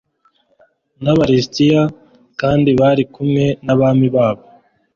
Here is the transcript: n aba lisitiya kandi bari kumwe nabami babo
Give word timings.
n 1.03 1.05
aba 1.11 1.23
lisitiya 1.29 1.83
kandi 2.41 2.69
bari 2.79 3.03
kumwe 3.13 3.45
nabami 3.65 4.07
babo 4.15 4.43